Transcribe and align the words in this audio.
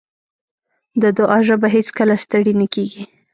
د 1.01 1.03
دعا 1.17 1.37
ژبه 1.47 1.67
هېڅکله 1.75 2.15
ستړې 2.23 2.53
نه 2.61 2.67
کېږي. 2.73 3.03